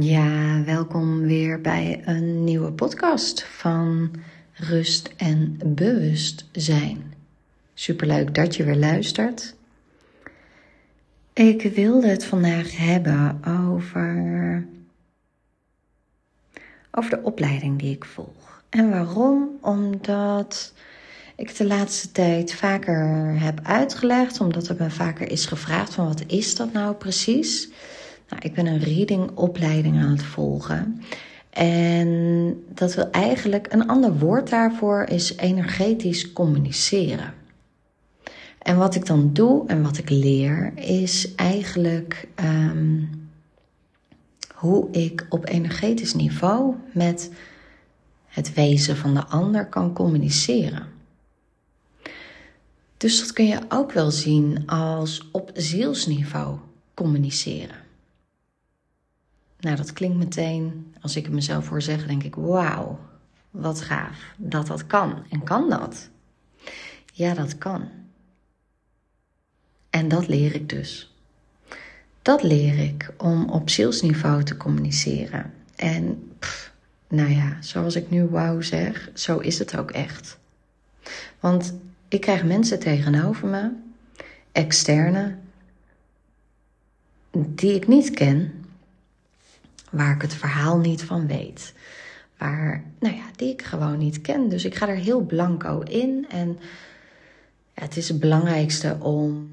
Ja, 0.00 0.62
welkom 0.64 1.20
weer 1.20 1.60
bij 1.60 2.02
een 2.04 2.44
nieuwe 2.44 2.72
podcast 2.72 3.44
van 3.44 4.10
Rust 4.52 5.12
en 5.16 5.60
Bewustzijn. 5.64 7.14
Superleuk 7.74 8.34
dat 8.34 8.56
je 8.56 8.64
weer 8.64 8.76
luistert. 8.76 9.54
Ik 11.32 11.62
wilde 11.62 12.06
het 12.06 12.24
vandaag 12.24 12.76
hebben 12.76 13.40
over, 13.68 14.66
over 16.90 17.10
de 17.10 17.22
opleiding 17.22 17.78
die 17.78 17.94
ik 17.94 18.04
volg. 18.04 18.62
En 18.68 18.90
waarom? 18.90 19.48
Omdat 19.60 20.72
ik 21.36 21.56
de 21.56 21.66
laatste 21.66 22.12
tijd 22.12 22.54
vaker 22.54 23.34
heb 23.40 23.60
uitgelegd, 23.62 24.40
omdat 24.40 24.68
er 24.68 24.76
me 24.78 24.90
vaker 24.90 25.30
is 25.30 25.46
gevraagd 25.46 25.94
van 25.94 26.06
wat 26.06 26.24
is 26.26 26.56
dat 26.56 26.72
nou 26.72 26.94
precies? 26.94 27.70
Nou, 28.28 28.42
ik 28.42 28.54
ben 28.54 28.66
een 28.66 28.78
reading 28.78 29.30
opleiding 29.34 29.96
aan 29.98 30.10
het 30.10 30.22
volgen. 30.22 31.02
En 31.50 32.62
dat 32.68 32.94
wil 32.94 33.10
eigenlijk, 33.10 33.72
een 33.72 33.88
ander 33.88 34.18
woord 34.18 34.50
daarvoor 34.50 35.02
is 35.02 35.36
energetisch 35.36 36.32
communiceren. 36.32 37.34
En 38.58 38.76
wat 38.76 38.94
ik 38.94 39.06
dan 39.06 39.32
doe 39.32 39.66
en 39.66 39.82
wat 39.82 39.98
ik 39.98 40.10
leer, 40.10 40.72
is 40.74 41.34
eigenlijk 41.34 42.28
ehm, 42.34 43.02
hoe 44.54 44.90
ik 44.90 45.26
op 45.28 45.48
energetisch 45.48 46.14
niveau 46.14 46.74
met 46.92 47.30
het 48.26 48.54
wezen 48.54 48.96
van 48.96 49.14
de 49.14 49.24
ander 49.24 49.66
kan 49.66 49.92
communiceren. 49.92 50.86
Dus 52.96 53.20
dat 53.20 53.32
kun 53.32 53.46
je 53.46 53.58
ook 53.68 53.92
wel 53.92 54.10
zien 54.10 54.66
als 54.66 55.28
op 55.32 55.50
zielsniveau 55.54 56.58
communiceren. 56.94 57.83
Nou, 59.64 59.76
dat 59.76 59.92
klinkt 59.92 60.16
meteen, 60.16 60.94
als 61.00 61.16
ik 61.16 61.24
het 61.24 61.34
mezelf 61.34 61.64
voor 61.64 61.82
zeg, 61.82 62.06
denk 62.06 62.22
ik: 62.22 62.34
wauw, 62.34 62.98
wat 63.50 63.80
gaaf 63.80 64.34
dat 64.36 64.66
dat 64.66 64.86
kan. 64.86 65.24
En 65.30 65.42
kan 65.42 65.70
dat? 65.70 66.08
Ja, 67.12 67.34
dat 67.34 67.58
kan. 67.58 67.88
En 69.90 70.08
dat 70.08 70.28
leer 70.28 70.54
ik 70.54 70.68
dus. 70.68 71.14
Dat 72.22 72.42
leer 72.42 72.78
ik 72.78 73.14
om 73.16 73.48
op 73.48 73.70
zielsniveau 73.70 74.42
te 74.42 74.56
communiceren. 74.56 75.52
En 75.76 76.32
nou 77.08 77.30
ja, 77.30 77.56
zoals 77.60 77.96
ik 77.96 78.10
nu 78.10 78.24
wauw 78.24 78.60
zeg, 78.60 79.10
zo 79.14 79.38
is 79.38 79.58
het 79.58 79.76
ook 79.76 79.90
echt. 79.90 80.38
Want 81.40 81.74
ik 82.08 82.20
krijg 82.20 82.44
mensen 82.44 82.78
tegenover 82.78 83.48
me, 83.48 83.70
externe, 84.52 85.36
die 87.30 87.74
ik 87.74 87.88
niet 87.88 88.10
ken, 88.10 88.63
waar 89.94 90.14
ik 90.14 90.22
het 90.22 90.34
verhaal 90.34 90.78
niet 90.78 91.02
van 91.02 91.26
weet. 91.26 91.74
Waar, 92.38 92.84
nou 93.00 93.14
ja, 93.14 93.22
die 93.36 93.52
ik 93.52 93.62
gewoon 93.62 93.98
niet 93.98 94.20
ken. 94.20 94.48
Dus 94.48 94.64
ik 94.64 94.74
ga 94.74 94.88
er 94.88 94.96
heel 94.96 95.20
blanco 95.20 95.80
in. 95.80 96.26
En 96.28 96.58
het 97.74 97.96
is 97.96 98.08
het 98.08 98.20
belangrijkste 98.20 98.96
om, 99.00 99.50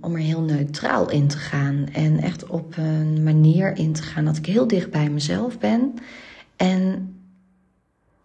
om 0.00 0.14
er 0.14 0.20
heel 0.20 0.40
neutraal 0.40 1.10
in 1.10 1.26
te 1.26 1.36
gaan. 1.36 1.86
En 1.92 2.20
echt 2.20 2.46
op 2.46 2.76
een 2.76 3.22
manier 3.22 3.76
in 3.76 3.92
te 3.92 4.02
gaan 4.02 4.24
dat 4.24 4.36
ik 4.36 4.46
heel 4.46 4.66
dicht 4.66 4.90
bij 4.90 5.10
mezelf 5.10 5.58
ben. 5.58 5.94
En 6.56 7.14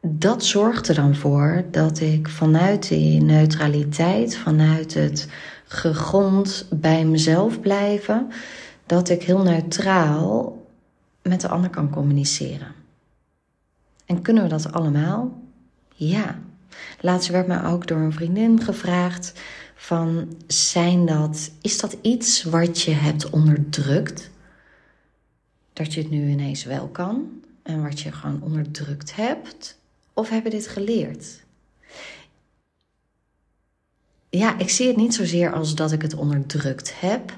dat 0.01 0.43
zorgt 0.43 0.87
er 0.87 0.95
dan 0.95 1.15
voor 1.15 1.63
dat 1.71 1.99
ik 1.99 2.29
vanuit 2.29 2.87
die 2.87 3.21
neutraliteit, 3.21 4.37
vanuit 4.37 4.93
het 4.93 5.27
gegrond 5.65 6.67
bij 6.71 7.05
mezelf 7.05 7.59
blijven, 7.59 8.27
dat 8.85 9.09
ik 9.09 9.23
heel 9.23 9.43
neutraal 9.43 10.64
met 11.27 11.41
de 11.41 11.47
ander 11.47 11.69
kan 11.69 11.89
communiceren. 11.89 12.73
En 14.05 14.21
kunnen 14.21 14.43
we 14.43 14.49
dat 14.49 14.71
allemaal? 14.71 15.41
Ja. 15.95 16.39
Laatst 16.99 17.29
werd 17.29 17.47
me 17.47 17.63
ook 17.63 17.87
door 17.87 17.99
een 17.99 18.13
vriendin 18.13 18.61
gevraagd 18.61 19.33
van 19.75 20.33
zijn 20.47 21.05
dat 21.05 21.51
is 21.61 21.79
dat 21.79 21.97
iets 22.01 22.43
wat 22.43 22.81
je 22.81 22.91
hebt 22.91 23.29
onderdrukt? 23.29 24.29
Dat 25.73 25.93
je 25.93 26.01
het 26.01 26.09
nu 26.09 26.29
ineens 26.29 26.63
wel 26.63 26.87
kan 26.87 27.41
en 27.63 27.83
wat 27.83 27.99
je 27.99 28.11
gewoon 28.11 28.41
onderdrukt 28.41 29.15
hebt? 29.15 29.79
Of 30.13 30.29
hebben 30.29 30.51
dit 30.51 30.67
geleerd? 30.67 31.43
Ja, 34.29 34.57
ik 34.57 34.69
zie 34.69 34.87
het 34.87 34.97
niet 34.97 35.13
zozeer 35.13 35.53
als 35.53 35.75
dat 35.75 35.91
ik 35.91 36.01
het 36.01 36.15
onderdrukt 36.15 36.99
heb, 36.99 37.37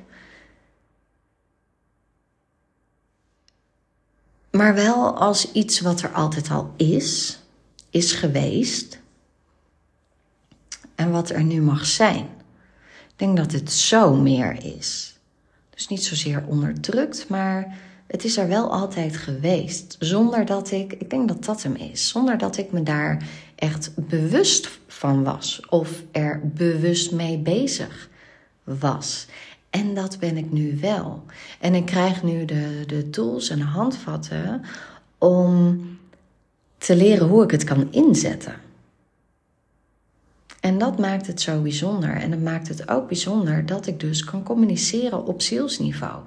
maar 4.58 4.74
wel 4.74 5.18
als 5.18 5.52
iets 5.52 5.80
wat 5.80 6.02
er 6.02 6.12
altijd 6.12 6.50
al 6.50 6.74
is, 6.76 7.40
is 7.90 8.12
geweest 8.12 9.00
en 10.96 11.12
wat 11.12 11.30
er 11.30 11.44
nu 11.44 11.62
mag 11.62 11.86
zijn. 11.86 12.26
Ik 13.08 13.14
denk 13.16 13.38
dat 13.38 13.52
het 13.52 13.72
zo 13.72 14.14
meer 14.16 14.66
is. 14.76 15.20
Dus 15.70 15.88
niet 15.88 16.04
zozeer 16.04 16.44
onderdrukt, 16.48 17.30
maar 17.30 17.78
het 18.08 18.24
is 18.24 18.38
er 18.38 18.48
wel 18.48 18.72
altijd 18.72 19.18
geweest. 19.18 19.96
Zonder 20.00 20.46
dat 20.46 20.72
ik, 20.72 20.94
ik 20.94 21.10
denk 21.10 21.28
dat 21.28 21.46
dat 21.46 21.64
hem 21.64 21.76
is, 21.76 22.08
zonder 22.08 22.38
dat 22.38 22.58
ik 22.58 22.72
me 22.72 22.84
daar 22.84 23.28
echt 23.56 23.92
bewust 23.96 24.70
van 24.88 25.24
was 25.24 25.62
of 25.70 26.04
er 26.12 26.42
bewust 26.44 27.12
mee 27.12 27.38
bezig 27.38 28.10
was. 28.64 29.28
En 29.70 29.94
dat 29.94 30.20
ben 30.20 30.38
ik 30.38 30.52
nu 30.52 30.78
wel. 30.80 31.24
En 31.60 31.76
ik 31.76 31.86
krijg 31.86 32.24
nu 32.24 32.46
de, 32.46 32.84
de 32.88 33.10
tools 33.10 33.50
en 33.50 33.62
handvatten 33.62 34.62
om 35.18 35.80
te 36.78 36.96
leren 36.96 37.28
hoe 37.28 37.44
ik 37.44 37.52
het 37.52 37.64
kan 37.64 37.92
inzetten. 37.92 38.56
En 40.60 40.78
dat 40.78 41.00
maakt 41.00 41.28
het 41.28 41.42
zo 41.42 41.62
bijzonder. 41.62 42.10
En 42.10 42.32
dat 42.32 42.40
maakt 42.40 42.68
het 42.68 42.90
ook 42.90 43.08
bijzonder 43.08 43.66
dat 43.66 43.88
ik 43.88 44.00
dus 44.00 44.24
kan 44.24 44.44
communiceren 44.44 45.26
op 45.26 45.42
zielsniveau. 45.42 46.24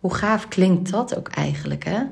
Hoe 0.00 0.14
gaaf 0.14 0.48
klinkt 0.48 0.90
dat 0.90 1.16
ook 1.16 1.28
eigenlijk, 1.28 1.84
hè? 1.84 2.02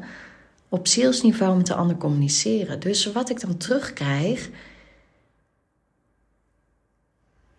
Op 0.69 0.87
zielsniveau 0.87 1.57
met 1.57 1.67
de 1.67 1.75
ander 1.75 1.97
communiceren. 1.97 2.81
Dus 2.81 3.13
wat 3.13 3.31
ik 3.31 3.41
dan 3.41 3.57
terugkrijg, 3.57 4.51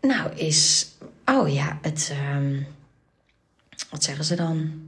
nou 0.02 0.36
is 0.36 0.88
Oh 1.30 1.54
ja, 1.54 1.80
het. 1.82 2.14
Um, 2.36 2.68
wat 3.90 4.04
zeggen 4.04 4.26
ze 4.26 4.36
dan? 4.36 4.82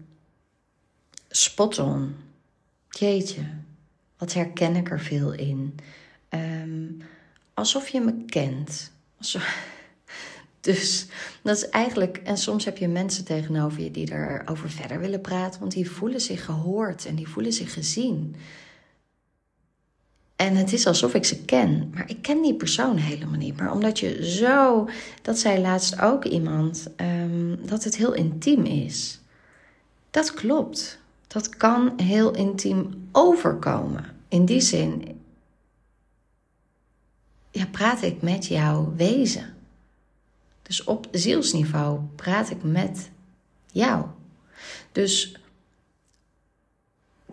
Spot 1.30 1.80
on. 1.80 2.16
Jeetje, 2.90 3.42
wat 4.18 4.34
herken 4.34 4.76
ik 4.76 4.92
er 4.92 5.00
veel 5.00 5.32
in. 5.32 5.76
Um, 6.30 7.02
alsof 7.54 7.88
je 7.88 8.02
me 8.02 8.26
kent. 8.26 8.92
Dus 10.62 11.08
dat 11.42 11.58
is 11.58 11.70
eigenlijk. 11.70 12.18
En 12.18 12.38
soms 12.38 12.66
heb 12.66 12.78
je 12.78 12.88
mensen 12.88 13.26
tegenover 13.26 13.82
je 13.82 13.92
die 13.92 14.12
erover 14.12 14.70
verder 14.70 15.00
willen 15.00 15.22
praten, 15.22 15.60
want 15.60 15.72
die 15.72 15.90
voelen 15.90 16.22
zich 16.22 16.46
gehoord 16.46 17.06
en 17.06 17.16
die 17.16 17.28
voelen 17.28 17.54
zich 17.54 17.74
gezien. 17.74 18.36
En 20.42 20.56
het 20.56 20.74
is 20.74 20.88
alsof 20.88 21.14
ik 21.14 21.26
ze 21.26 21.46
ken, 21.46 21.92
maar 21.94 22.10
ik 22.10 22.22
ken 22.22 22.42
die 22.42 22.54
persoon 22.54 22.98
helemaal 22.98 23.38
niet. 23.38 23.58
Maar 23.58 23.72
omdat 23.72 24.00
je 24.00 24.26
zo, 24.26 24.90
dat 25.22 25.40
zei 25.40 25.62
laatst 25.62 26.02
ook 26.02 26.26
iemand, 26.26 26.88
um, 26.98 27.68
dat 27.68 27.84
het 27.84 27.96
heel 27.96 28.14
intiem 28.14 28.66
is. 28.66 29.20
Dat 30.12 30.34
klopt. 30.34 31.00
Dat 31.28 31.50
kan 31.50 31.94
heel 31.98 32.36
intiem 32.36 33.08
overkomen. 33.12 34.06
In 34.28 34.46
die 34.46 34.62
zin, 34.62 35.20
ja, 37.52 37.66
praat 37.66 38.02
ik 38.02 38.22
met 38.22 38.46
jouw 38.46 38.94
wezen. 38.96 39.54
Dus 40.62 40.84
op 40.84 41.08
zielsniveau 41.12 42.00
praat 42.16 42.50
ik 42.50 42.64
met 42.64 43.10
jou. 43.72 44.06
Dus 44.92 45.41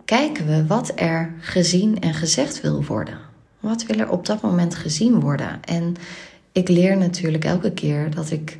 kijken 0.09 0.47
we 0.47 0.65
wat 0.65 0.91
er 0.95 1.33
gezien 1.39 1.99
en 1.99 2.13
gezegd 2.13 2.61
wil 2.61 2.83
worden. 2.83 3.19
Wat 3.59 3.83
wil 3.83 3.99
er 3.99 4.09
op 4.09 4.25
dat 4.25 4.41
moment 4.41 4.75
gezien 4.75 5.19
worden? 5.19 5.63
En 5.63 5.95
ik 6.51 6.69
leer 6.69 6.97
natuurlijk 6.97 7.45
elke 7.45 7.71
keer 7.71 8.15
dat 8.15 8.31
ik. 8.31 8.59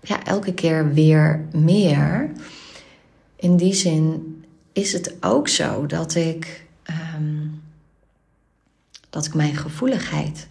Ja, 0.00 0.24
elke 0.24 0.54
keer 0.54 0.92
weer 0.92 1.44
meer. 1.52 2.30
In 3.36 3.56
die 3.56 3.74
zin 3.74 4.44
is 4.72 4.92
het 4.92 5.14
ook 5.20 5.48
zo 5.48 5.86
dat 5.86 6.14
ik. 6.14 6.66
Um, 7.14 7.62
dat 9.10 9.26
ik 9.26 9.34
mijn 9.34 9.56
gevoeligheid, 9.56 10.48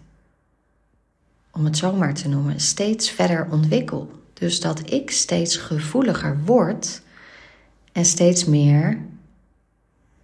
om 1.52 1.66
het 1.66 1.78
zo 1.78 1.94
maar 1.94 2.14
te 2.14 2.28
noemen, 2.28 2.60
steeds 2.60 3.10
verder 3.10 3.48
ontwikkel. 3.52 4.12
Dus 4.34 4.60
dat 4.60 4.92
ik 4.92 5.12
steeds 5.12 5.58
gevoeliger 5.58 6.44
word 6.46 7.04
en 7.96 8.06
steeds 8.06 8.46
meer 8.46 9.00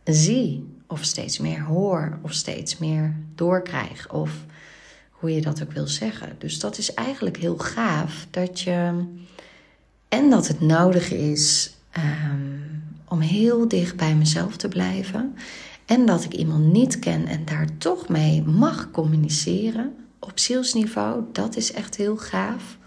zie, 0.04 0.68
of 0.88 1.04
steeds 1.04 1.40
meer 1.40 1.62
hoor, 1.62 2.20
of 2.22 2.34
steeds 2.34 2.78
meer 2.78 3.16
doorkrijg, 3.36 4.12
of 4.12 4.32
hoe 5.12 5.36
je 5.36 5.42
dat 5.42 5.64
ook 5.64 5.72
wil 5.72 5.88
zeggen. 5.88 6.36
Dus 6.38 6.60
dat 6.60 6.78
is 6.78 6.94
eigenlijk 6.94 7.38
heel 7.38 7.58
gaaf 7.58 8.28
dat 8.30 8.60
je. 8.60 9.06
En 10.10 10.30
dat 10.30 10.48
het 10.48 10.62
nodig 10.62 11.12
is 11.12 11.76
Ehm, 11.92 12.58
om 13.08 13.20
heel 13.20 13.68
dicht 13.68 13.96
bij 13.96 14.16
mezelf 14.16 14.58
te 14.58 14.68
blijven. 14.68 15.36
En 15.86 16.06
dat 16.06 16.24
ik 16.24 16.34
iemand 16.34 16.72
niet 16.72 17.00
ken 17.00 17.28
en 17.28 17.46
daar 17.46 17.68
toch 17.78 18.08
mee 18.08 18.42
mag 18.42 18.92
communiceren 18.92 19.96
op 20.20 20.40
zielsniveau. 20.40 21.24
Dat 21.32 21.56
is 21.56 21.72
echt 21.72 21.96
heel 21.96 22.18
gaaf. 22.18 22.78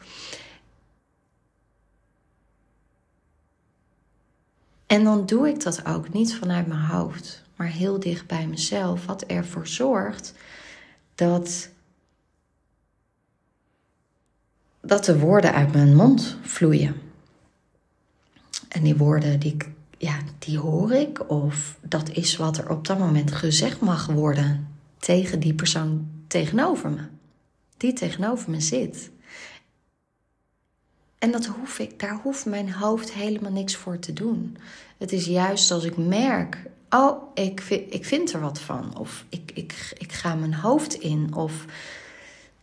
En 4.94 5.04
dan 5.04 5.26
doe 5.26 5.48
ik 5.48 5.62
dat 5.62 5.86
ook 5.86 6.12
niet 6.12 6.34
vanuit 6.34 6.66
mijn 6.66 6.80
hoofd, 6.80 7.42
maar 7.56 7.66
heel 7.66 8.00
dicht 8.00 8.26
bij 8.26 8.46
mezelf. 8.46 9.06
Wat 9.06 9.22
ervoor 9.22 9.66
zorgt 9.66 10.34
dat, 11.14 11.68
dat 14.80 15.04
de 15.04 15.18
woorden 15.18 15.52
uit 15.52 15.72
mijn 15.72 15.94
mond 15.94 16.36
vloeien. 16.42 16.94
En 18.68 18.82
die 18.82 18.96
woorden 18.96 19.40
die, 19.40 19.56
ja, 19.98 20.18
die 20.38 20.58
hoor 20.58 20.92
ik, 20.92 21.30
of 21.30 21.78
dat 21.80 22.10
is 22.10 22.36
wat 22.36 22.58
er 22.58 22.70
op 22.70 22.86
dat 22.86 22.98
moment 22.98 23.32
gezegd 23.32 23.80
mag 23.80 24.06
worden 24.06 24.68
tegen 24.98 25.40
die 25.40 25.54
persoon 25.54 26.08
tegenover 26.26 26.90
me, 26.90 27.02
die 27.76 27.92
tegenover 27.92 28.50
me 28.50 28.60
zit. 28.60 29.10
En 31.24 31.30
dat 31.30 31.46
hoef 31.46 31.78
ik, 31.78 32.00
daar 32.00 32.18
hoeft 32.22 32.46
mijn 32.46 32.72
hoofd 32.72 33.12
helemaal 33.12 33.52
niks 33.52 33.76
voor 33.76 33.98
te 33.98 34.12
doen. 34.12 34.56
Het 34.98 35.12
is 35.12 35.24
juist 35.24 35.70
als 35.70 35.84
ik 35.84 35.96
merk, 35.96 36.58
oh, 36.90 37.22
ik 37.34 37.60
vind, 37.60 37.94
ik 37.94 38.04
vind 38.04 38.32
er 38.32 38.40
wat 38.40 38.58
van. 38.58 38.98
Of 38.98 39.24
ik, 39.28 39.50
ik, 39.54 39.92
ik 39.98 40.12
ga 40.12 40.34
mijn 40.34 40.54
hoofd 40.54 40.94
in. 40.94 41.34
Of 41.34 41.64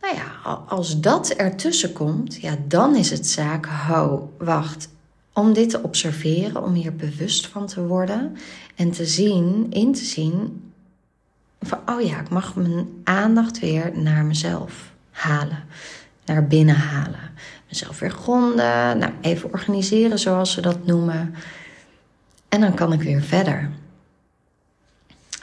nou 0.00 0.14
ja, 0.14 0.52
als 0.68 1.00
dat 1.00 1.30
ertussen 1.30 1.92
komt, 1.92 2.36
ja, 2.36 2.56
dan 2.68 2.96
is 2.96 3.10
het 3.10 3.26
zaak, 3.26 3.66
ho, 3.66 4.32
wacht. 4.38 4.88
Om 5.32 5.52
dit 5.52 5.70
te 5.70 5.82
observeren, 5.82 6.62
om 6.64 6.72
hier 6.72 6.96
bewust 6.96 7.46
van 7.46 7.66
te 7.66 7.86
worden 7.86 8.36
en 8.74 8.90
te 8.90 9.06
zien, 9.06 9.66
in 9.70 9.92
te 9.92 10.04
zien, 10.04 10.62
van 11.60 11.78
oh 11.86 12.00
ja, 12.00 12.20
ik 12.20 12.28
mag 12.28 12.54
mijn 12.54 12.86
aandacht 13.04 13.58
weer 13.58 13.98
naar 13.98 14.24
mezelf 14.24 14.92
halen, 15.10 15.64
naar 16.32 16.46
binnen 16.46 16.76
halen 16.76 17.30
mezelf 17.72 17.98
weer 17.98 18.10
gronden. 18.10 18.98
Nou, 18.98 19.12
even 19.20 19.52
organiseren 19.52 20.18
zoals 20.18 20.52
ze 20.52 20.60
dat 20.60 20.86
noemen. 20.86 21.34
En 22.48 22.60
dan 22.60 22.74
kan 22.74 22.92
ik 22.92 23.02
weer 23.02 23.22
verder. 23.22 23.70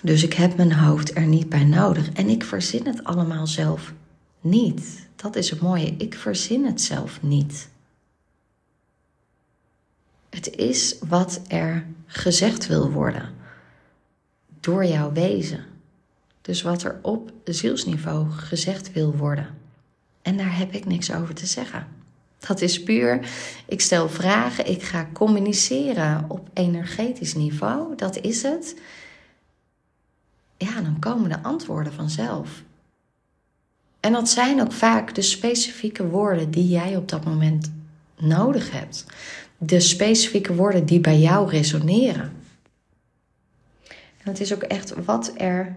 Dus 0.02 0.24
ik 0.24 0.34
heb 0.34 0.56
mijn 0.56 0.74
hoofd 0.74 1.16
er 1.16 1.26
niet 1.26 1.50
bij 1.50 1.64
nodig. 1.64 2.12
En 2.12 2.30
ik 2.30 2.44
verzin 2.44 2.88
het 2.88 3.04
allemaal 3.04 3.48
zelf 3.48 3.94
niet. 4.42 5.08
Dat 5.16 5.36
is 5.36 5.50
het 5.50 5.62
mooie. 5.62 5.96
Ik 5.98 6.16
verzin 6.16 6.66
het 6.66 6.82
zelf 6.82 7.22
niet. 7.22 7.70
Het 10.30 10.56
is 10.56 10.96
wat 11.08 11.42
er 11.48 11.86
gezegd 12.06 12.68
wil 12.68 12.92
worden 12.92 13.30
door 14.60 14.86
jouw 14.86 15.12
wezen. 15.12 15.66
Dus 16.42 16.62
wat 16.62 16.84
er 16.84 17.00
op 17.02 17.32
zielsniveau 17.44 18.30
gezegd 18.30 18.94
wil 18.94 19.16
worden. 19.16 19.59
En 20.30 20.38
daar 20.38 20.58
heb 20.58 20.74
ik 20.74 20.86
niks 20.86 21.14
over 21.14 21.34
te 21.36 21.46
zeggen. 21.46 21.88
Dat 22.40 22.62
is 22.62 22.84
puur, 22.84 23.30
ik 23.66 23.82
stel 23.82 24.10
vragen, 24.10 24.70
ik 24.70 24.84
ga 24.84 25.10
communiceren 25.14 26.26
op 26.28 26.50
energetisch 26.54 27.34
niveau, 27.34 27.96
dat 27.96 28.18
is 28.18 28.44
het. 28.44 28.76
Ja, 30.58 30.82
dan 30.82 31.00
komen 31.00 31.30
de 31.30 31.44
antwoorden 31.44 31.94
vanzelf. 31.94 32.64
En 34.00 34.12
dat 34.12 34.30
zijn 34.30 34.62
ook 34.62 34.72
vaak 34.72 35.16
de 35.16 35.22
specifieke 35.22 36.08
woorden 36.08 36.52
die 36.52 36.68
jij 36.68 36.96
op 36.96 37.10
dat 37.10 37.26
moment 37.26 37.72
nodig 38.18 38.72
hebt. 38.72 39.06
De 39.58 39.80
specifieke 39.80 40.56
woorden 40.56 40.86
die 40.86 41.00
bij 41.00 41.20
jou 41.20 41.50
resoneren. 41.50 42.34
En 44.18 44.32
het 44.32 44.40
is 44.40 44.54
ook 44.54 44.64
echt 44.64 44.94
wat 45.06 45.34
er, 45.38 45.76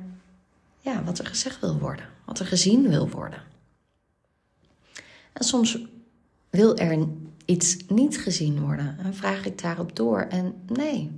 ja, 0.80 1.02
wat 1.04 1.18
er 1.18 1.26
gezegd 1.26 1.60
wil 1.60 1.78
worden, 1.78 2.04
wat 2.24 2.38
er 2.38 2.46
gezien 2.46 2.88
wil 2.88 3.08
worden. 3.08 3.51
En 5.32 5.44
soms 5.44 5.78
wil 6.50 6.76
er 6.76 7.06
iets 7.44 7.76
niet 7.88 8.18
gezien 8.18 8.60
worden? 8.60 8.98
En 8.98 9.14
vraag 9.14 9.46
ik 9.46 9.62
daarop 9.62 9.96
door. 9.96 10.20
En 10.20 10.54
nee, 10.66 11.10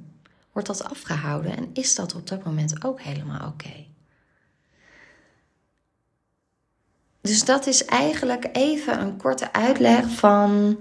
wordt 0.52 0.68
dat 0.68 0.84
afgehouden 0.84 1.56
en 1.56 1.68
is 1.72 1.94
dat 1.94 2.14
op 2.14 2.28
dat 2.28 2.44
moment 2.44 2.84
ook 2.84 3.00
helemaal 3.00 3.48
oké? 3.48 3.86
Dus 7.20 7.44
dat 7.44 7.66
is 7.66 7.84
eigenlijk 7.84 8.48
even 8.52 9.00
een 9.00 9.16
korte 9.16 9.52
uitleg 9.52 10.10
van 10.10 10.78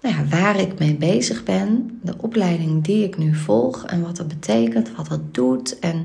nou 0.00 0.14
ja, 0.14 0.24
waar 0.24 0.60
ik 0.60 0.78
mee 0.78 0.94
bezig 0.94 1.44
ben, 1.44 1.98
de 2.02 2.14
opleiding 2.18 2.84
die 2.84 3.04
ik 3.04 3.16
nu 3.16 3.34
volg 3.34 3.86
en 3.86 4.02
wat 4.02 4.16
dat 4.16 4.28
betekent, 4.28 4.96
wat 4.96 5.08
dat 5.08 5.34
doet 5.34 5.78
en 5.78 6.04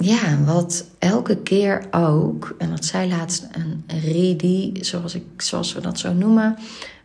ja, 0.00 0.44
wat 0.44 0.86
elke 0.98 1.36
keer 1.36 1.86
ook, 1.90 2.54
en 2.58 2.70
dat 2.70 2.84
zei 2.84 3.08
laatst 3.08 3.48
een 3.52 3.84
readie, 4.00 4.84
zoals, 4.84 5.14
ik, 5.14 5.24
zoals 5.36 5.72
we 5.72 5.80
dat 5.80 5.98
zo 5.98 6.12
noemen, 6.12 6.58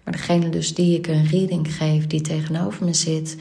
maar 0.04 0.14
degene 0.14 0.50
dus 0.50 0.74
die 0.74 0.98
ik 0.98 1.08
een 1.08 1.28
reading 1.28 1.76
geef, 1.76 2.08
die 2.08 2.22
tegenover 2.22 2.86
me 2.86 2.94
zit, 2.94 3.38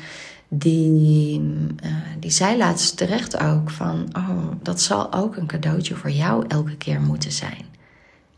die, 0.49 1.41
uh, 1.85 1.93
die 2.21 2.31
zei 2.31 2.57
laatst 2.57 2.97
terecht 2.97 3.41
ook 3.41 3.71
van, 3.71 4.09
oh, 4.13 4.49
dat 4.63 4.81
zal 4.81 5.13
ook 5.13 5.37
een 5.37 5.47
cadeautje 5.47 5.95
voor 5.95 6.11
jou 6.11 6.45
elke 6.49 6.77
keer 6.77 7.01
moeten 7.01 7.33
zijn. 7.33 7.65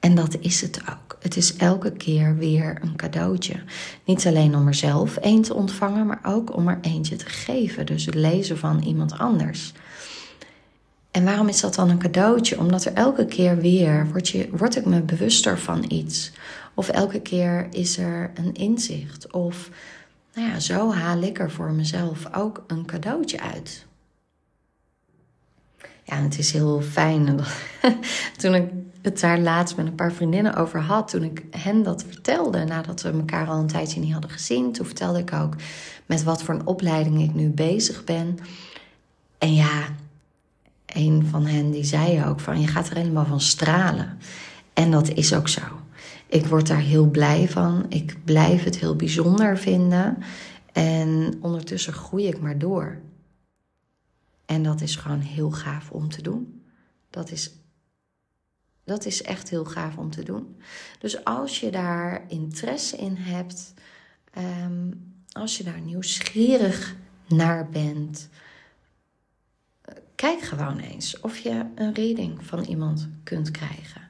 En 0.00 0.14
dat 0.14 0.36
is 0.40 0.60
het 0.60 0.80
ook. 0.90 1.16
Het 1.20 1.36
is 1.36 1.56
elke 1.56 1.92
keer 1.92 2.36
weer 2.36 2.78
een 2.82 2.96
cadeautje. 2.96 3.54
Niet 4.04 4.26
alleen 4.26 4.56
om 4.56 4.66
er 4.66 4.74
zelf 4.74 5.18
een 5.20 5.42
te 5.42 5.54
ontvangen, 5.54 6.06
maar 6.06 6.20
ook 6.22 6.56
om 6.56 6.68
er 6.68 6.78
eentje 6.80 7.16
te 7.16 7.26
geven. 7.26 7.86
Dus 7.86 8.06
het 8.06 8.14
lezen 8.14 8.58
van 8.58 8.82
iemand 8.82 9.18
anders. 9.18 9.72
En 11.16 11.24
waarom 11.24 11.48
is 11.48 11.60
dat 11.60 11.74
dan 11.74 11.90
een 11.90 11.98
cadeautje? 11.98 12.58
Omdat 12.58 12.84
er 12.84 12.92
elke 12.92 13.26
keer 13.26 13.58
weer 13.58 14.06
word, 14.10 14.28
je, 14.28 14.48
word 14.50 14.76
ik 14.76 14.84
me 14.84 15.00
bewuster 15.00 15.58
van 15.58 15.84
iets. 15.88 16.32
Of 16.74 16.88
elke 16.88 17.20
keer 17.20 17.66
is 17.70 17.98
er 17.98 18.30
een 18.34 18.54
inzicht. 18.54 19.32
Of 19.32 19.70
nou 20.34 20.48
ja, 20.48 20.60
zo 20.60 20.92
haal 20.92 21.22
ik 21.22 21.38
er 21.38 21.50
voor 21.50 21.70
mezelf 21.70 22.34
ook 22.34 22.64
een 22.66 22.86
cadeautje 22.86 23.40
uit. 23.40 23.86
Ja, 26.04 26.16
het 26.16 26.38
is 26.38 26.52
heel 26.52 26.80
fijn. 26.80 27.40
toen 28.40 28.54
ik 28.54 28.70
het 29.02 29.20
daar 29.20 29.38
laatst 29.38 29.76
met 29.76 29.86
een 29.86 29.94
paar 29.94 30.12
vriendinnen 30.12 30.54
over 30.54 30.80
had, 30.80 31.08
toen 31.08 31.22
ik 31.22 31.44
hen 31.50 31.82
dat 31.82 32.04
vertelde, 32.08 32.64
nadat 32.64 33.02
we 33.02 33.10
elkaar 33.10 33.48
al 33.48 33.58
een 33.58 33.66
tijdje 33.66 34.00
niet 34.00 34.12
hadden 34.12 34.30
gezien, 34.30 34.72
toen 34.72 34.86
vertelde 34.86 35.18
ik 35.18 35.32
ook 35.32 35.54
met 36.06 36.22
wat 36.22 36.42
voor 36.42 36.54
een 36.54 36.66
opleiding 36.66 37.22
ik 37.22 37.34
nu 37.34 37.48
bezig 37.48 38.04
ben. 38.04 38.38
En 39.38 39.54
ja, 39.54 39.88
een 40.96 41.26
van 41.26 41.46
hen 41.46 41.70
die 41.70 41.84
zei 41.84 42.24
ook 42.24 42.40
van 42.40 42.60
je 42.60 42.66
gaat 42.66 42.88
er 42.88 42.96
helemaal 42.96 43.26
van 43.26 43.40
stralen. 43.40 44.18
En 44.72 44.90
dat 44.90 45.08
is 45.08 45.34
ook 45.34 45.48
zo. 45.48 45.60
Ik 46.26 46.46
word 46.46 46.66
daar 46.66 46.80
heel 46.80 47.06
blij 47.10 47.48
van. 47.48 47.86
Ik 47.88 48.16
blijf 48.24 48.64
het 48.64 48.78
heel 48.78 48.96
bijzonder 48.96 49.58
vinden. 49.58 50.18
En 50.72 51.38
ondertussen 51.40 51.92
groei 51.92 52.26
ik 52.26 52.40
maar 52.40 52.58
door. 52.58 53.00
En 54.46 54.62
dat 54.62 54.80
is 54.80 54.96
gewoon 54.96 55.20
heel 55.20 55.50
gaaf 55.50 55.90
om 55.90 56.08
te 56.08 56.22
doen. 56.22 56.62
Dat 57.10 57.30
is, 57.30 57.50
dat 58.84 59.04
is 59.04 59.22
echt 59.22 59.50
heel 59.50 59.64
gaaf 59.64 59.96
om 59.96 60.10
te 60.10 60.22
doen. 60.22 60.56
Dus 60.98 61.24
als 61.24 61.60
je 61.60 61.70
daar 61.70 62.24
interesse 62.28 62.96
in 62.96 63.16
hebt, 63.16 63.74
ehm, 64.32 64.90
als 65.30 65.56
je 65.56 65.64
daar 65.64 65.80
nieuwsgierig 65.80 66.96
naar 67.28 67.68
bent, 67.68 68.28
kijk 70.16 70.40
gewoon 70.40 70.78
eens 70.78 71.20
of 71.20 71.38
je 71.38 71.64
een 71.74 71.94
reading 71.94 72.44
van 72.44 72.64
iemand 72.64 73.08
kunt 73.24 73.50
krijgen. 73.50 74.08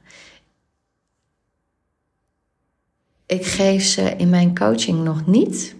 Ik 3.25 3.45
geef 3.45 3.83
ze 3.83 4.01
in 4.01 4.29
mijn 4.29 4.55
coaching 4.55 5.03
nog 5.03 5.25
niet. 5.25 5.75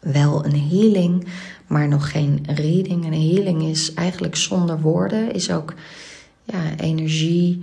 Wel 0.00 0.44
een 0.44 0.68
healing, 0.68 1.26
maar 1.66 1.88
nog 1.88 2.10
geen 2.10 2.44
reading. 2.46 3.04
En 3.04 3.12
een 3.12 3.34
healing 3.34 3.62
is 3.62 3.94
eigenlijk 3.94 4.36
zonder 4.36 4.80
woorden, 4.80 5.32
is 5.32 5.50
ook 5.50 5.74
ja, 6.44 6.76
energie 6.76 7.62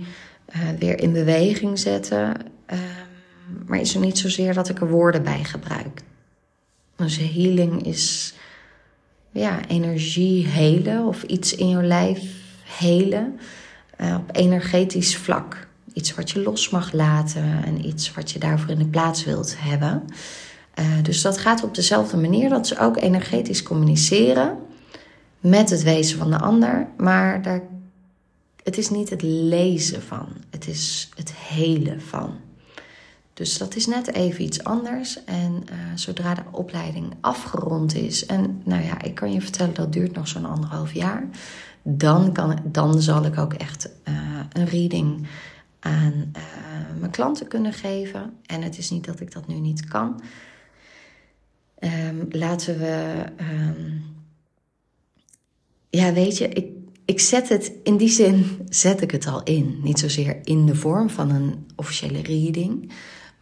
uh, 0.56 0.70
weer 0.78 1.00
in 1.00 1.12
beweging 1.12 1.78
zetten. 1.78 2.36
Uh, 2.72 2.78
maar 3.66 3.80
is 3.80 3.94
er 3.94 4.00
niet 4.00 4.18
zozeer 4.18 4.54
dat 4.54 4.68
ik 4.68 4.80
er 4.80 4.88
woorden 4.88 5.22
bij 5.22 5.44
gebruik. 5.44 6.02
Dus 6.96 7.16
healing 7.16 7.82
is 7.86 8.34
ja, 9.30 9.66
energie 9.68 10.46
helen 10.46 11.06
of 11.06 11.22
iets 11.22 11.54
in 11.54 11.68
je 11.68 11.82
lijf 11.82 12.22
helen 12.64 13.38
uh, 14.00 14.16
op 14.16 14.36
energetisch 14.36 15.16
vlak. 15.16 15.66
Iets 15.92 16.14
wat 16.14 16.30
je 16.30 16.42
los 16.42 16.70
mag 16.70 16.92
laten 16.92 17.64
en 17.64 17.86
iets 17.86 18.14
wat 18.14 18.30
je 18.30 18.38
daarvoor 18.38 18.70
in 18.70 18.78
de 18.78 18.86
plaats 18.86 19.24
wilt 19.24 19.54
hebben. 19.58 20.04
Uh, 20.78 20.84
dus 21.02 21.22
dat 21.22 21.38
gaat 21.38 21.62
op 21.62 21.74
dezelfde 21.74 22.16
manier 22.16 22.48
dat 22.48 22.66
ze 22.66 22.78
ook 22.78 22.96
energetisch 22.96 23.62
communiceren 23.62 24.58
met 25.40 25.70
het 25.70 25.82
wezen 25.82 26.18
van 26.18 26.30
de 26.30 26.38
ander, 26.38 26.86
maar 26.96 27.42
daar, 27.42 27.62
het 28.62 28.78
is 28.78 28.90
niet 28.90 29.10
het 29.10 29.22
lezen 29.22 30.02
van, 30.02 30.26
het 30.50 30.68
is 30.68 31.08
het 31.16 31.32
helen 31.34 32.00
van. 32.00 32.34
Dus 33.38 33.58
dat 33.58 33.76
is 33.76 33.86
net 33.86 34.14
even 34.14 34.44
iets 34.44 34.64
anders. 34.64 35.24
En 35.24 35.52
uh, 35.52 35.76
zodra 35.94 36.34
de 36.34 36.42
opleiding 36.52 37.12
afgerond 37.20 37.94
is, 37.94 38.26
en 38.26 38.60
nou 38.64 38.82
ja, 38.82 39.02
ik 39.02 39.14
kan 39.14 39.32
je 39.32 39.40
vertellen 39.40 39.74
dat 39.74 39.92
duurt 39.92 40.14
nog 40.14 40.28
zo'n 40.28 40.44
anderhalf 40.44 40.92
jaar, 40.92 41.28
dan, 41.82 42.32
kan, 42.32 42.58
dan 42.64 43.02
zal 43.02 43.24
ik 43.24 43.38
ook 43.38 43.52
echt 43.52 43.90
uh, 44.08 44.40
een 44.52 44.66
reading 44.66 45.26
aan 45.80 46.12
uh, 46.12 46.42
mijn 46.98 47.10
klanten 47.10 47.48
kunnen 47.48 47.72
geven. 47.72 48.32
En 48.46 48.62
het 48.62 48.78
is 48.78 48.90
niet 48.90 49.04
dat 49.04 49.20
ik 49.20 49.32
dat 49.32 49.46
nu 49.46 49.54
niet 49.54 49.84
kan. 49.84 50.20
Um, 51.80 52.26
laten 52.30 52.78
we. 52.78 53.24
Um, 53.40 54.02
ja, 55.90 56.12
weet 56.12 56.38
je, 56.38 56.48
ik, 56.48 56.66
ik 57.04 57.20
zet 57.20 57.48
het 57.48 57.72
in 57.82 57.96
die 57.96 58.08
zin, 58.08 58.58
zet 58.68 59.00
ik 59.00 59.10
het 59.10 59.26
al 59.26 59.42
in. 59.42 59.80
Niet 59.82 59.98
zozeer 59.98 60.40
in 60.44 60.66
de 60.66 60.74
vorm 60.74 61.10
van 61.10 61.30
een 61.30 61.66
officiële 61.76 62.22
reading, 62.22 62.92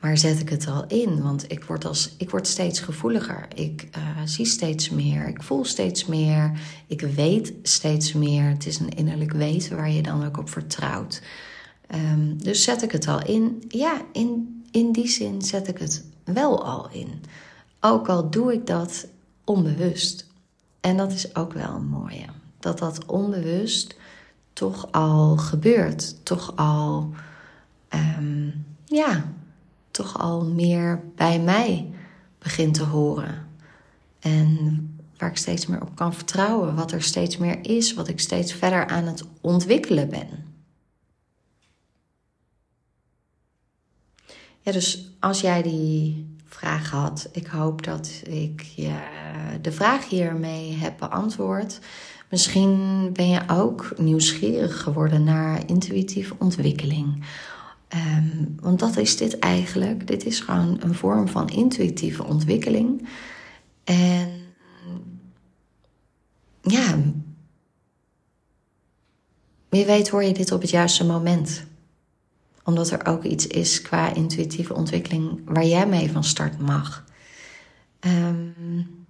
maar 0.06 0.18
zet 0.18 0.40
ik 0.40 0.48
het 0.48 0.66
al 0.66 0.84
in. 0.86 1.22
Want 1.22 1.52
ik 1.52 1.64
word, 1.64 1.84
als, 1.84 2.14
ik 2.18 2.30
word 2.30 2.46
steeds 2.46 2.80
gevoeliger. 2.80 3.48
Ik 3.54 3.88
uh, 3.96 4.20
zie 4.25 4.44
steeds 4.44 4.90
meer, 4.90 5.28
ik 5.28 5.42
voel 5.42 5.64
steeds 5.64 6.06
meer, 6.06 6.60
ik 6.86 7.00
weet 7.00 7.52
steeds 7.62 8.12
meer. 8.12 8.48
Het 8.48 8.66
is 8.66 8.78
een 8.78 8.88
innerlijk 8.88 9.32
weten 9.32 9.76
waar 9.76 9.90
je 9.90 10.02
dan 10.02 10.26
ook 10.26 10.38
op 10.38 10.50
vertrouwt. 10.50 11.22
Um, 11.94 12.42
dus 12.42 12.62
zet 12.62 12.82
ik 12.82 12.92
het 12.92 13.08
al 13.08 13.22
in? 13.22 13.62
Ja, 13.68 14.00
in, 14.12 14.62
in 14.70 14.92
die 14.92 15.08
zin 15.08 15.42
zet 15.42 15.68
ik 15.68 15.78
het 15.78 16.04
wel 16.25 16.64
al 16.64 16.90
in. 16.90 17.20
Ook 17.80 18.08
al 18.08 18.30
doe 18.30 18.52
ik 18.52 18.66
dat 18.66 19.06
onbewust. 19.44 20.26
En 20.80 20.96
dat 20.96 21.12
is 21.12 21.34
ook 21.34 21.52
wel 21.52 21.75
een 21.75 21.88
mooie 21.88 22.26
dat 22.58 22.78
dat 22.78 23.06
onbewust 23.06 23.96
toch 24.52 24.92
al 24.92 25.36
gebeurt. 25.36 26.25
Toch 26.25 26.56
al, 26.56 27.10
um, 28.18 28.64
ja, 28.84 29.25
toch 29.96 30.18
al 30.18 30.44
meer 30.44 31.02
bij 31.14 31.40
mij 31.40 31.90
begint 32.38 32.74
te 32.74 32.84
horen. 32.84 33.48
En 34.20 34.90
waar 35.16 35.30
ik 35.30 35.36
steeds 35.36 35.66
meer 35.66 35.82
op 35.82 35.96
kan 35.96 36.14
vertrouwen. 36.14 36.74
Wat 36.74 36.92
er 36.92 37.02
steeds 37.02 37.36
meer 37.36 37.58
is. 37.62 37.94
Wat 37.94 38.08
ik 38.08 38.20
steeds 38.20 38.52
verder 38.52 38.86
aan 38.86 39.04
het 39.04 39.24
ontwikkelen 39.40 40.08
ben. 40.08 40.44
Ja, 44.60 44.72
dus 44.72 45.10
als 45.20 45.40
jij 45.40 45.62
die 45.62 46.26
vraag 46.44 46.90
had, 46.90 47.28
ik 47.32 47.46
hoop 47.46 47.84
dat 47.84 48.22
ik 48.24 48.60
je 48.60 48.94
de 49.60 49.72
vraag 49.72 50.08
hiermee 50.08 50.72
heb 50.72 50.98
beantwoord. 50.98 51.80
Misschien 52.30 53.10
ben 53.12 53.28
je 53.28 53.40
ook 53.46 53.92
nieuwsgierig 53.96 54.82
geworden 54.82 55.24
naar 55.24 55.68
intuïtieve 55.68 56.34
ontwikkeling. 56.38 57.24
Um, 57.94 58.56
want 58.60 58.78
dat 58.78 58.96
is 58.96 59.16
dit 59.16 59.38
eigenlijk. 59.38 60.06
Dit 60.06 60.24
is 60.24 60.40
gewoon 60.40 60.76
een 60.80 60.94
vorm 60.94 61.28
van 61.28 61.48
intuïtieve 61.48 62.24
ontwikkeling. 62.24 63.08
En 63.84 64.30
ja, 66.62 66.98
wie 69.68 69.86
weet 69.86 70.08
hoor 70.08 70.24
je 70.24 70.32
dit 70.32 70.52
op 70.52 70.60
het 70.60 70.70
juiste 70.70 71.04
moment. 71.04 71.64
Omdat 72.64 72.90
er 72.90 73.06
ook 73.06 73.24
iets 73.24 73.46
is 73.46 73.82
qua 73.82 74.14
intuïtieve 74.14 74.74
ontwikkeling 74.74 75.40
waar 75.44 75.66
jij 75.66 75.86
mee 75.86 76.10
van 76.12 76.24
start 76.24 76.58
mag. 76.58 77.04
Um, 78.00 79.06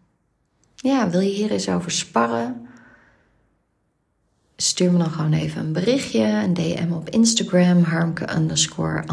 ja, 0.75 1.11
wil 1.11 1.21
je 1.21 1.31
hier 1.31 1.51
eens 1.51 1.69
over 1.69 1.91
sparren? 1.91 2.69
Stuur 4.77 4.93
me 4.93 4.99
dan 4.99 5.11
gewoon 5.11 5.33
even 5.33 5.61
een 5.61 5.73
berichtje, 5.73 6.23
een 6.23 6.55
DM 6.55 6.93
op 6.93 7.11
Instagram, 7.11 7.83
harmke 7.83 8.37
underscore 8.37 9.05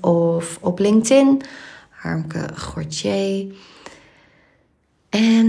of 0.00 0.58
op 0.60 0.78
LinkedIn, 0.78 1.42
harmke 1.90 2.48
Gortier. 2.54 3.54
En 5.08 5.48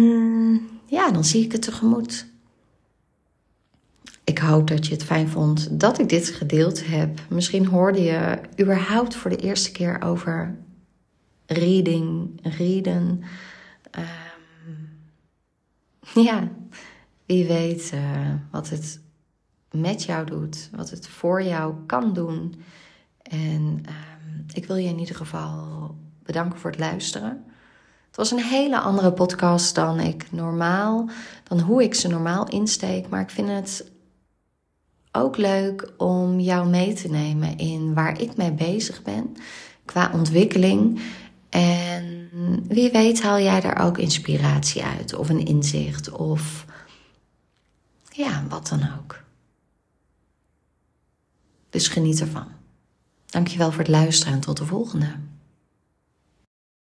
ja, 0.86 1.12
dan 1.12 1.24
zie 1.24 1.44
ik 1.44 1.52
het 1.52 1.62
tegemoet. 1.62 2.26
Ik 4.24 4.38
hoop 4.38 4.68
dat 4.68 4.88
je 4.88 4.94
het 4.94 5.04
fijn 5.04 5.30
vond 5.30 5.80
dat 5.80 6.00
ik 6.00 6.10
dit 6.10 6.28
gedeeld 6.28 6.88
heb. 6.88 7.20
Misschien 7.30 7.66
hoorde 7.66 8.02
je 8.02 8.40
überhaupt 8.62 9.16
voor 9.16 9.30
de 9.30 9.38
eerste 9.38 9.72
keer 9.72 10.02
over 10.02 10.56
reading, 11.46 12.40
reden. 12.58 13.24
Ja, 16.14 16.48
wie 17.26 17.46
weet 17.46 17.92
uh, 17.94 18.34
wat 18.52 18.70
het 18.70 19.06
met 19.82 20.04
jou 20.04 20.26
doet, 20.26 20.70
wat 20.76 20.90
het 20.90 21.08
voor 21.08 21.44
jou 21.44 21.74
kan 21.86 22.14
doen. 22.14 22.62
En 23.22 23.84
uh, 23.88 23.94
ik 24.54 24.66
wil 24.66 24.76
je 24.76 24.90
in 24.90 25.00
ieder 25.00 25.16
geval 25.16 25.96
bedanken 26.24 26.60
voor 26.60 26.70
het 26.70 26.80
luisteren. 26.80 27.46
Het 28.08 28.16
was 28.16 28.32
een 28.32 28.44
hele 28.44 28.80
andere 28.80 29.14
podcast 29.14 29.76
dan 29.76 30.00
ik 30.00 30.32
normaal, 30.32 31.10
dan 31.44 31.60
hoe 31.60 31.84
ik 31.84 31.94
ze 31.94 32.08
normaal 32.08 32.48
insteek. 32.48 33.10
Maar 33.10 33.22
ik 33.22 33.30
vind 33.30 33.50
het 33.50 33.92
ook 35.12 35.38
leuk 35.38 35.90
om 35.98 36.40
jou 36.40 36.68
mee 36.70 36.94
te 36.94 37.08
nemen 37.08 37.58
in 37.58 37.94
waar 37.94 38.22
ik 38.22 38.38
mee 38.38 38.52
bezig 38.52 39.02
ben 39.02 39.36
qua 39.86 40.12
ontwikkeling. 40.14 41.02
En 41.50 42.30
wie 42.68 42.92
weet 42.92 43.22
haal 43.22 43.40
jij 43.40 43.62
daar 43.62 43.86
ook 43.86 43.98
inspiratie 43.98 44.84
uit 44.84 45.14
of 45.14 45.30
een 45.30 45.46
inzicht 45.46 46.12
of 46.12 46.66
ja, 48.10 48.44
wat 48.50 48.68
dan 48.68 48.82
ook. 49.00 49.26
Dus 51.78 51.88
geniet 51.88 52.22
ervan. 52.22 52.48
Dankjewel 53.26 53.72
voor 53.72 53.80
het 53.80 53.88
luisteren 53.88 54.34
en 54.34 54.40
tot 54.40 54.58
de 54.58 54.66
volgende. 54.66 55.16